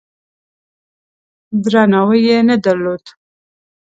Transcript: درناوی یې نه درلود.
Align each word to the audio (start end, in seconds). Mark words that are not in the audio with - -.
درناوی 1.63 2.19
یې 2.27 2.37
نه 2.47 2.55
درلود. 2.63 3.03